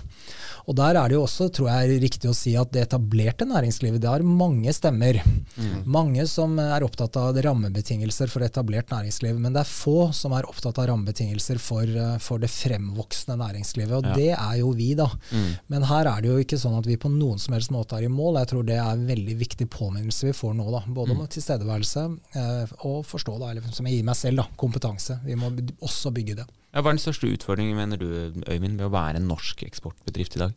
Og 0.70 0.76
Der 0.78 0.94
er 0.94 1.09
det 1.09 1.16
jo 1.16 1.25
også 1.25 1.49
tror 1.52 1.70
jeg, 1.70 2.00
riktig 2.02 2.30
å 2.30 2.37
si 2.37 2.52
at 2.59 2.70
det 2.75 2.85
etablerte 2.87 3.47
næringslivet 3.49 4.02
det 4.02 4.11
har 4.11 4.25
mange 4.26 4.73
stemmer. 4.76 5.18
Mm. 5.56 5.82
Mange 5.90 6.26
som 6.30 6.54
er 6.62 6.85
opptatt 6.87 7.16
av 7.20 7.32
rammebetingelser 7.80 8.28
for 8.30 8.42
etablert 8.44 8.90
næringsliv, 8.90 9.38
men 9.38 9.54
det 9.54 9.62
er 9.62 9.68
få 9.68 10.12
som 10.12 10.32
er 10.32 10.46
opptatt 10.49 10.78
av 10.78 10.88
rammebetingelser 10.90 11.58
for, 11.58 11.82
eh, 11.82 12.18
for 12.18 12.38
det 12.38 12.50
fremvoksende 12.50 13.37
næringslivet. 13.38 13.92
Og 13.96 14.04
ja. 14.04 14.14
det 14.14 14.30
er 14.37 14.58
jo 14.60 14.72
vi, 14.72 14.94
da. 14.94 15.08
Mm. 15.30 15.56
Men 15.68 15.82
her 15.84 16.06
er 16.06 16.20
det 16.20 16.30
jo 16.30 16.38
ikke 16.38 16.58
sånn 16.58 16.78
at 16.78 16.87
vi 16.87 16.96
på 16.96 17.10
noen 17.10 17.38
som 17.38 17.54
helst 17.54 17.70
måte 17.70 17.96
er 17.96 18.04
i 18.04 18.12
mål. 18.12 18.38
Jeg 18.40 18.50
tror 18.52 18.64
det 18.66 18.76
er 18.76 18.92
en 18.92 19.06
veldig 19.06 19.37
viktig 19.40 19.68
påminnelse 19.70 20.26
vi 20.26 20.37
får 20.37 20.54
nå, 20.54 20.68
da. 20.70 20.84
Både 20.87 21.14
om 21.16 21.22
mm. 21.25 21.30
tilstedeværelse 21.34 22.06
eh, 22.37 22.76
og 22.87 23.04
forstå, 23.06 23.38
da, 23.40 23.50
eller 23.50 23.75
som 23.75 23.87
jeg 23.87 23.99
gir 23.99 24.08
meg 24.08 24.18
selv, 24.18 24.42
da, 24.42 24.49
kompetanse. 24.56 25.20
Vi 25.25 25.38
må 25.38 25.52
også 25.80 26.12
bygge 26.14 26.40
det. 26.42 26.49
Ja, 26.70 26.84
hva 26.84 26.92
er 26.92 26.99
den 26.99 27.02
største 27.02 27.26
utfordringen 27.26 27.75
mener 27.78 27.99
du, 27.99 28.06
Øyvind, 28.46 28.76
med 28.76 28.87
å 28.87 28.94
være 28.94 29.18
en 29.18 29.26
norsk 29.30 29.64
eksportbedrift 29.66 30.37
i 30.38 30.44
dag? 30.44 30.54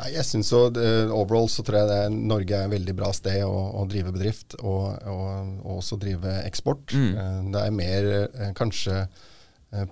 Nei, 0.00 0.14
jeg 0.14 0.24
synes 0.24 0.48
så, 0.48 0.62
uh, 0.72 1.12
Overall 1.12 1.50
så 1.52 1.64
tror 1.66 1.82
jeg 1.82 2.04
er, 2.06 2.14
Norge 2.14 2.56
er 2.56 2.68
et 2.68 2.72
veldig 2.72 2.94
bra 2.96 3.10
sted 3.16 3.42
å, 3.44 3.56
å 3.80 3.84
drive 3.90 4.14
bedrift 4.16 4.56
og, 4.62 4.94
og, 5.04 5.26
og, 5.60 5.74
også 5.76 6.00
drive 6.00 6.38
eksport. 6.46 6.94
Mm. 6.96 7.10
Uh, 7.18 7.50
det 7.52 7.66
er 7.66 7.76
mer 7.76 8.08
uh, 8.24 8.48
kanskje 8.56 9.04
Eh, 9.04 9.29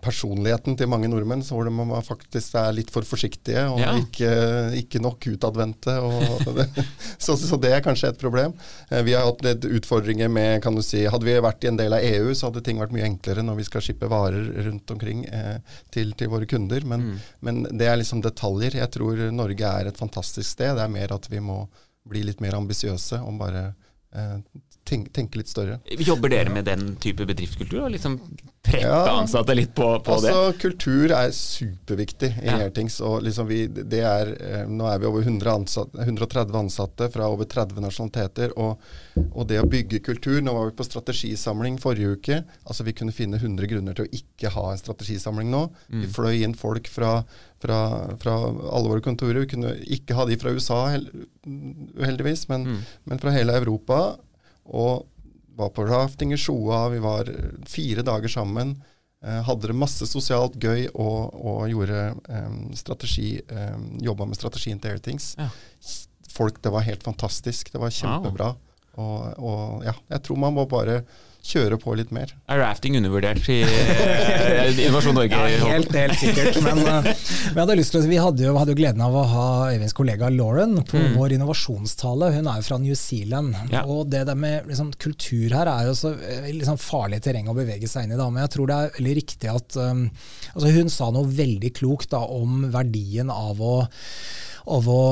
personligheten 0.02 0.75
til 0.75 0.88
mange 0.90 1.06
nordmenn, 1.06 1.42
så 1.47 1.54
hvor 1.54 1.68
man 1.70 1.92
faktisk 2.02 2.56
er 2.58 2.73
litt 2.75 2.88
for 2.90 3.06
forsiktige 3.06 3.62
og 3.70 3.78
ja. 3.78 3.92
ikke, 4.00 4.30
ikke, 4.80 5.02
nok 5.04 5.28
utadvendte. 5.30 5.94
så, 7.25 7.37
så, 7.38 7.58
det 7.62 7.70
er 7.76 7.85
kanskje 7.85 8.11
et 8.11 8.18
problem. 8.18 8.56
Eh, 8.90 9.04
vi 9.06 9.14
har 9.14 9.28
hatt 9.28 9.44
litt 9.47 9.68
utfordringer 9.78 10.32
med 10.35 10.58
kan 10.64 10.75
du 10.75 10.82
si, 10.82 11.04
Hadde 11.06 11.28
vi 11.28 11.37
vært 11.38 11.62
i 11.62 11.70
en 11.70 11.78
del 11.78 11.94
av 11.94 12.02
EU, 12.02 12.35
så 12.35 12.50
hadde 12.50 12.64
ting 12.66 12.82
vært 12.82 12.97
mye 12.97 13.06
enklere 13.06 13.47
når 13.47 13.61
vi 13.61 13.68
skal 13.68 13.85
skippe 13.87 14.11
varer 14.11 14.50
rundt 14.66 14.90
omkring 14.97 15.25
eh, 15.30 15.62
til, 15.94 16.11
til, 16.18 16.32
våre 16.35 16.50
kunder. 16.50 16.82
Men, 16.82 17.12
mm. 17.12 17.26
men, 17.47 17.64
det 17.70 17.87
er 17.87 18.00
liksom 18.02 18.25
detaljer. 18.25 18.80
Jeg 18.82 18.94
tror 18.99 19.28
Norge 19.30 19.75
er 19.78 19.92
et 19.92 20.00
fantastisk 20.00 20.56
sted. 20.56 20.75
Det 20.75 20.88
er 20.88 20.97
mer 20.99 21.14
at 21.14 21.30
vi 21.30 21.38
må 21.38 21.62
bli 22.08 22.26
litt 22.26 22.42
mer 22.42 22.58
ambisiøse 22.58 23.23
om 23.23 23.38
bare 23.38 23.68
eh, 24.11 24.38
tenke, 24.88 25.12
tenke, 25.14 25.38
litt 25.38 25.54
større. 25.54 25.78
Jobber 26.02 26.32
dere 26.32 26.50
med 26.52 26.66
den 26.66 26.97
type 27.02 27.26
bedriftskultur? 27.28 27.87
Liksom 27.92 28.18
preppe 28.69 28.85
ja, 28.85 29.21
ansatte 29.21 29.55
litt 29.57 29.75
på, 29.75 29.87
på 30.05 30.15
altså, 30.15 30.35
det? 30.51 30.59
Kultur 30.63 31.13
er 31.17 31.33
superviktig 31.35 32.31
i 32.43 32.47
ja. 32.47 32.59
Airthings. 32.65 32.99
Og 33.05 33.23
liksom 33.27 33.49
vi, 33.49 33.63
det 33.69 34.03
er, 34.05 34.33
eh, 34.37 34.65
nå 34.69 34.87
er 34.91 35.01
vi 35.03 35.09
over 35.09 35.29
ansatte, 35.53 36.05
130 36.05 36.59
ansatte 36.61 37.09
fra 37.15 37.29
over 37.33 37.49
30 37.49 37.83
nasjonaliteter. 37.85 38.55
Og, 38.61 38.79
og, 39.29 39.43
det 39.49 39.61
å 39.63 39.67
bygge 39.69 40.03
kultur 40.05 40.41
Nå 40.45 40.53
var 40.55 40.69
vi 40.69 40.77
på 40.79 40.87
strategisamling 40.87 41.79
forrige 41.83 42.15
uke. 42.19 42.41
altså 42.65 42.87
Vi 42.87 42.95
kunne 42.97 43.15
finne 43.15 43.41
100 43.41 43.71
grunner 43.71 43.97
til 43.97 44.07
å 44.07 44.15
ikke 44.21 44.53
ha 44.55 44.71
en 44.73 44.81
strategisamling 44.81 45.51
nå. 45.53 45.67
Mm. 45.89 46.05
Vi 46.05 46.13
fløy 46.15 46.45
inn 46.47 46.57
folk 46.59 46.89
fra, 46.93 47.23
fra, 47.63 47.83
fra, 48.23 48.39
alle 48.71 48.95
våre 48.95 49.05
kontorer. 49.05 49.43
Vi 49.45 49.53
kunne 49.55 49.75
ikke 49.99 50.17
ha 50.19 50.29
de 50.29 50.39
fra 50.41 50.55
USA, 50.55 50.83
uheldigvis, 51.49 52.49
men, 52.53 52.69
mm. 52.69 52.83
men 53.11 53.23
fra 53.23 53.35
hele 53.35 53.57
Europa. 53.59 54.03
Og 54.69 55.07
var 55.59 55.73
på 55.75 55.85
rafting 55.88 56.33
i 56.33 56.38
Sjoa, 56.38 56.87
vi 56.93 57.00
var 57.03 57.29
fire 57.67 58.05
dager 58.07 58.31
sammen. 58.31 58.77
Eh, 59.25 59.41
hadde 59.43 59.67
det 59.67 59.75
masse 59.75 60.07
sosialt 60.07 60.55
gøy 60.62 60.85
og, 60.93 61.35
og 61.35 61.65
gjorde 61.73 62.03
eh, 62.31 62.53
strategi, 62.79 63.33
eh, 63.43 63.79
jobba 64.07 64.29
med 64.31 64.38
strategien 64.38 64.79
til 64.79 64.95
Airthings. 64.95 65.33
Ja. 65.41 65.49
Folk, 66.31 66.61
det 66.62 66.71
var 66.71 66.87
helt 66.87 67.03
fantastisk. 67.03 67.73
Det 67.75 67.83
var 67.83 67.95
kjempebra. 67.95 68.53
Wow. 68.55 68.65
Og, 68.99 69.43
og, 69.43 69.83
ja, 69.87 69.95
jeg 70.15 70.23
tror 70.27 70.38
man 70.43 70.55
må 70.55 70.67
bare 70.71 71.00
kjøre 71.49 71.78
på 71.81 71.95
litt 71.99 72.11
mer. 72.14 72.33
Er 72.50 72.61
rafting 72.62 72.97
undervurdert 72.99 73.49
i 73.52 73.59
uh, 73.64 74.81
Innovasjon 74.85 75.17
Norge? 75.17 75.38
Ja, 75.38 75.71
helt, 75.73 75.93
helt 75.97 76.19
sikkert. 76.21 76.59
Men 76.64 76.83
uh, 76.85 77.09
vi, 77.09 77.59
hadde 77.59 77.78
lyst 77.78 77.95
til, 77.95 78.07
vi 78.11 78.21
hadde 78.21 78.45
jo, 78.45 78.55
hadde 78.59 78.75
jo 78.75 78.81
gleden 78.81 79.05
av 79.05 79.17
å 79.17 79.25
ha 79.33 79.47
Øyvinds 79.73 79.97
kollega 79.97 80.31
Lauren 80.35 80.78
på 80.88 81.00
mm. 81.00 81.17
vår 81.19 81.37
innovasjonstale. 81.38 82.33
Hun 82.37 82.50
er 82.50 82.61
jo 82.61 82.67
fra 82.69 82.81
New 82.83 82.99
Zealand. 82.99 83.57
Ja. 83.73 83.85
Og 83.88 84.11
det 84.12 84.26
der 84.28 84.38
med 84.38 84.69
liksom, 84.71 84.93
kultur 85.00 85.57
her 85.57 85.71
er 85.73 85.88
jo 85.88 85.97
så 85.99 86.14
eh, 86.17 86.50
liksom, 86.52 86.81
farlig 86.83 87.23
terreng 87.25 87.49
å 87.50 87.57
bevege 87.57 87.90
seg 87.90 88.07
inn 88.07 88.17
i. 88.17 88.21
Da. 88.21 88.28
Men 88.33 88.45
jeg 88.47 88.55
tror 88.57 88.71
det 88.71 88.78
er 88.78 88.99
veldig 88.99 89.17
riktig 89.23 89.52
at 89.52 89.81
um, 89.81 90.05
altså 90.55 90.75
Hun 90.75 90.93
sa 90.93 91.09
noe 91.14 91.33
veldig 91.38 91.73
klokt 91.76 92.12
da, 92.12 92.23
om 92.25 92.69
verdien 92.75 93.33
av 93.33 93.62
å 93.64 93.78
av 94.69 94.88
å 94.90 95.02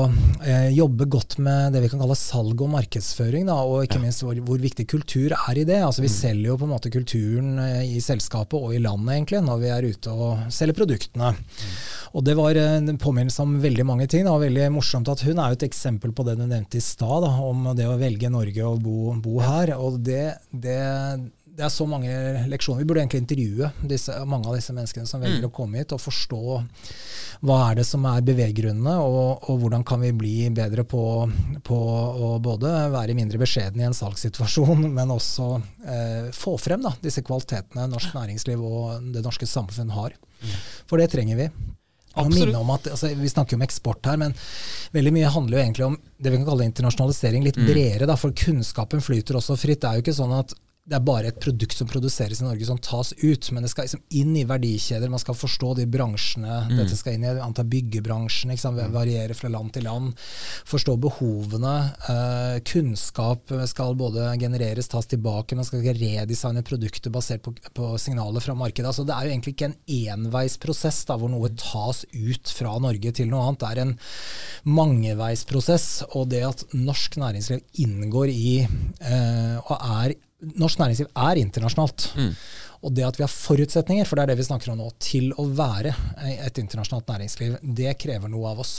eh, 0.45 0.69
jobbe 0.75 1.07
godt 1.09 1.37
med 1.43 1.73
det 1.73 1.81
vi 1.83 1.89
kan 1.91 2.01
kalle 2.01 2.17
salg 2.17 2.61
og 2.61 2.71
markedsføring, 2.75 3.47
da, 3.49 3.57
og 3.65 3.87
ikke 3.87 3.99
ja. 3.99 4.03
minst 4.05 4.23
hvor, 4.25 4.37
hvor, 4.45 4.59
viktig 4.61 4.87
kultur 4.89 5.33
er 5.37 5.57
i 5.59 5.65
det. 5.67 5.79
Altså 5.85 6.03
Vi 6.03 6.11
mm. 6.11 6.17
Selger 6.27 6.51
jo 6.51 6.57
på 6.59 6.67
en 6.67 6.73
måte 6.75 6.91
kulturen 6.93 7.57
eh, 7.63 7.95
i 7.97 8.01
selskapet 8.03 8.59
og 8.59 8.75
i 8.75 8.81
landet 8.83 9.15
egentlig, 9.15 9.43
når 9.47 9.61
vi 9.63 9.71
er 9.73 9.87
ute 9.87 10.13
og 10.13 10.51
selger 10.53 10.77
produktene. 10.77 11.33
Mm. 11.33 11.77
Og 12.17 12.25
Det 12.27 12.35
var 12.37 12.57
en 12.59 12.97
påminnelse 12.97 13.43
om 13.43 13.57
veldig 13.61 13.85
mange 13.85 14.07
ting. 14.07 14.27
og 14.27 14.41
veldig 14.41 14.69
morsomt 14.73 15.09
at 15.09 15.21
Hun 15.21 15.39
er 15.39 15.51
jo 15.51 15.59
et 15.59 15.67
eksempel 15.67 16.11
på 16.11 16.25
det 16.25 16.37
du 16.39 16.45
nevnte 16.45 16.79
i 16.79 16.83
stad, 16.83 17.23
om 17.23 17.71
det 17.77 17.87
å 17.87 17.97
velge 17.99 18.31
Norge 18.31 18.63
og 18.65 18.81
bo, 18.81 19.13
bo 19.21 19.39
her. 19.39 19.75
og 19.77 19.99
det, 20.03 20.37
det 20.51 20.79
det 21.57 21.63
er 21.65 21.71
så 21.73 21.87
mange 21.89 22.11
leksjoner. 22.51 22.83
Vi 22.83 22.85
burde 22.85 23.01
egentlig 23.01 23.23
intervjue 23.23 23.71
disse, 23.89 24.13
mange 24.29 24.45
av 24.45 24.57
disse 24.59 24.75
menneskene 24.75 25.09
som 25.09 25.23
velger 25.23 25.41
mm. 25.41 25.47
å 25.49 25.55
komme 25.55 25.81
hit, 25.81 25.93
og 25.95 26.03
forstå 26.03 26.41
hva 27.49 27.57
er 27.71 27.79
det 27.79 27.85
som 27.87 28.05
er 28.05 28.25
beveggrunnene, 28.27 28.93
og, 29.01 29.47
og 29.49 29.63
hvordan 29.63 29.85
kan 29.87 30.03
vi 30.05 30.11
bli 30.13 30.35
bedre 30.53 30.85
på, 30.85 31.01
på, 31.65 31.79
å 32.27 32.29
både 32.45 32.73
være 32.93 33.17
mindre 33.17 33.41
beskjeden 33.41 33.81
i 33.81 33.87
en 33.87 33.97
salgssituasjon, 33.97 34.85
men 34.99 35.15
også 35.15 35.49
eh, 35.81 36.29
få 36.35 36.59
frem 36.61 36.85
da, 36.85 36.93
disse 37.01 37.25
kvalitetene 37.25 37.87
norsk 37.89 38.13
næringsliv 38.19 38.61
og 38.61 39.09
det 39.17 39.25
norske 39.25 39.49
samfunn 39.49 39.95
har. 39.97 40.13
For 40.85 41.01
det 41.01 41.09
trenger 41.15 41.41
vi. 41.41 41.49
At, 42.17 42.87
altså, 42.89 43.09
vi 43.17 43.29
snakker 43.29 43.53
jo 43.53 43.59
om 43.59 43.65
eksport 43.65 44.05
her, 44.09 44.17
men 44.21 44.37
veldig 44.93 45.13
mye 45.13 45.33
handler 45.33 45.57
jo 45.57 45.63
egentlig 45.63 45.89
om 45.89 45.97
det 46.17 46.31
vi 46.33 46.39
kan 46.39 46.47
kalle 46.49 46.69
internasjonalisering 46.69 47.45
litt 47.45 47.57
mm. 47.57 47.67
bredere. 47.69 48.07
Da, 48.09 48.17
for 48.17 48.33
kunnskapen 48.37 49.01
flyter 49.05 49.37
også 49.37 49.57
fritt. 49.57 49.81
Det 49.81 49.89
er 49.89 49.99
jo 49.99 50.05
ikke 50.05 50.17
sånn 50.17 50.33
at 50.37 50.55
det 50.87 50.95
er 50.95 51.03
bare 51.03 51.31
et 51.31 51.39
produkt 51.43 51.75
som 51.75 51.87
produseres 51.89 52.39
i 52.39 52.45
Norge 52.45 52.65
som 52.67 52.77
tas 52.79 53.09
ut, 53.19 53.49
men 53.51 53.65
det 53.65 53.71
skal 53.73 53.87
liksom 53.87 54.03
inn 54.15 54.31
i 54.39 54.45
verdikjeder. 54.47 55.11
Man 55.11 55.19
skal 55.19 55.35
forstå 55.35 55.73
de 55.81 55.85
bransjene 55.91 56.61
mm. 56.69 56.75
dette 56.79 56.95
skal 56.95 57.17
inn 57.17 57.25
i. 57.27 57.33
Anta 57.43 57.65
byggebransjen, 57.67 58.53
liksom, 58.53 58.77
variere 58.93 59.35
fra 59.35 59.51
land 59.51 59.73
til 59.75 59.83
land. 59.83 60.13
Forstå 60.69 60.95
behovene. 61.03 61.73
Eh, 62.07 62.59
kunnskap 62.71 63.51
skal 63.67 63.97
både 63.99 64.29
genereres, 64.39 64.87
tas 64.87 65.09
tilbake. 65.11 65.57
Man 65.59 65.67
skal 65.67 65.83
redesigne 65.83 66.63
produkter 66.67 67.11
basert 67.11 67.43
på, 67.43 67.51
på, 67.75 67.89
signaler 67.99 68.43
fra 68.43 68.55
markedet. 68.55 68.87
Altså, 68.87 69.03
det 69.07 69.17
er 69.17 69.27
jo 69.27 69.35
egentlig 69.35 69.57
ikke 69.57 69.71
en 69.73 69.77
enveisprosess 69.97 71.01
da, 71.09 71.17
hvor 71.19 71.33
noe 71.33 71.51
tas 71.59 72.05
ut 72.15 72.53
fra 72.55 72.77
Norge 72.83 73.11
til 73.19 73.27
noe 73.33 73.43
annet. 73.49 73.65
Det 73.65 73.73
er 73.73 73.83
en 73.83 73.93
mangeveisprosess. 74.77 75.89
Og 76.15 76.31
det 76.31 76.45
at 76.47 76.63
norsk 76.77 77.19
næringsliv 77.19 77.83
inngår 77.83 78.31
i 78.31 78.55
eh, 78.63 79.59
og 79.67 79.75
er 79.75 80.15
norsk 80.39 80.79
næringsliv 80.79 81.11
er 81.15 81.41
internasjonalt. 81.41 82.11
Mm. 82.17 82.33
Og 82.85 82.93
det 82.93 83.07
at 83.07 83.17
vi 83.17 83.23
har 83.25 83.31
forutsetninger, 83.31 84.05
for 84.05 84.19
det 84.19 84.23
er 84.23 84.31
det 84.31 84.37
vi 84.37 84.45
snakker 84.45 84.69
om 84.69 84.77
nå, 84.77 84.91
til 85.01 85.31
å 85.41 85.47
være 85.57 85.95
et 86.37 86.59
internasjonalt 86.61 87.09
næringsliv, 87.09 87.57
det 87.63 87.95
krever 87.97 88.29
noe 88.29 88.51
av 88.51 88.61
oss. 88.61 88.75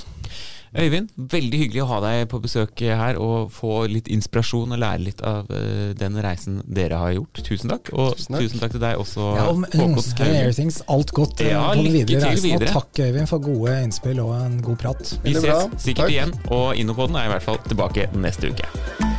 Øyvind, 0.78 1.10
veldig 1.16 1.58
hyggelig 1.62 1.82
å 1.82 1.88
ha 1.90 1.98
deg 2.04 2.22
på 2.30 2.38
besøk 2.44 2.82
her 2.84 3.18
og 3.18 3.50
få 3.56 3.88
litt 3.90 4.10
inspirasjon 4.12 4.76
og 4.76 4.82
lære 4.84 5.02
litt 5.02 5.22
av 5.26 5.50
uh, 5.50 5.90
den 5.98 6.20
reisen 6.22 6.60
dere 6.62 7.00
har 7.00 7.16
gjort. 7.16 7.42
Tusen 7.42 7.74
takk. 7.74 7.90
Og 7.96 8.14
tusen 8.14 8.36
takk, 8.36 8.46
tusen 8.46 8.62
takk 8.62 8.76
til 8.76 8.84
deg 8.84 9.02
også, 9.02 9.28
ja, 9.40 9.50
Håkon 9.50 10.02
Skau. 10.04 10.32
Alt 10.94 11.14
godt 11.16 11.42
uh, 11.42 11.50
ja, 11.50 11.66
på 11.72 11.82
den 11.82 11.94
videre 11.98 12.26
reisen. 12.28 12.52
Videre. 12.52 12.70
Og 12.70 12.82
takk, 12.84 13.04
Øyvind, 13.08 13.32
for 13.32 13.48
gode 13.50 13.78
innspill 13.82 14.22
og 14.22 14.36
en 14.38 14.60
god 14.62 14.82
prat. 14.84 15.16
Vi 15.26 15.34
ses 15.34 15.72
sikkert 15.74 16.04
takk. 16.04 16.14
igjen, 16.14 16.36
og 16.54 16.68
Innopoden 16.78 17.18
er 17.18 17.32
i 17.32 17.34
hvert 17.34 17.50
fall 17.50 17.58
tilbake 17.66 18.06
neste 18.14 18.52
uke. 18.52 19.17